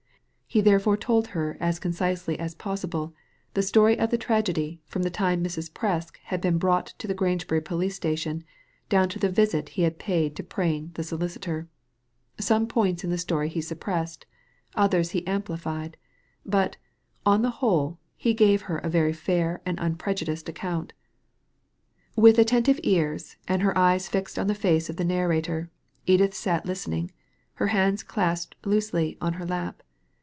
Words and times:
He 0.53 0.59
therefore 0.59 0.97
told 0.97 1.27
her 1.27 1.55
as 1.61 1.79
concisely 1.79 2.37
as 2.37 2.55
possible 2.55 3.13
the 3.53 3.61
story 3.63 3.97
of 3.97 4.09
the 4.11 4.17
tragedy 4.17 4.81
from 4.85 5.03
the 5.03 5.09
time 5.09 5.41
Mrs. 5.41 5.71
Presk 5.71 6.17
had 6.25 6.41
been 6.41 6.57
brought 6.57 6.87
to 6.87 7.07
the 7.07 7.15
Grangebury 7.15 7.63
police 7.63 7.95
station, 7.95 8.43
down 8.89 9.07
to 9.07 9.17
the 9.17 9.29
visit 9.29 9.69
he 9.79 9.83
had 9.83 9.97
paid 9.97 10.35
to 10.35 10.43
Prain 10.43 10.91
the 10.95 11.05
solicitor. 11.05 11.69
Some 12.37 12.67
points 12.67 13.01
in 13.01 13.11
the 13.11 13.17
story 13.17 13.47
he 13.47 13.61
suppressed, 13.61 14.25
others 14.75 15.11
he 15.11 15.25
amplified; 15.25 15.95
but, 16.45 16.75
on 17.25 17.43
the 17.43 17.49
whole, 17.61 17.97
he 18.17 18.33
gave 18.33 18.63
her 18.63 18.79
a 18.79 18.89
very 18.89 19.13
fair 19.13 19.61
and 19.65 19.79
unprejudiced 19.79 20.49
a 20.49 20.51
rr 20.51 20.79
mint. 22.17 22.35
th 22.35 22.37
attentive 22.37 22.79
ears, 22.83 23.37
and 23.47 23.61
her 23.61 23.77
eyes 23.77 24.09
fixed 24.09 24.37
on 24.37 24.47
the 24.47 24.53
y{ 24.61 24.93
the 24.97 25.05
narrator, 25.05 25.69
Edith 26.05 26.33
sat 26.33 26.65
listening, 26.65 27.09
her 27.53 27.67
hands 27.67 28.03
ui 28.17 28.35
loosely 28.65 29.17
on 29.21 29.31
her 29.35 29.45
lap. 29.45 29.81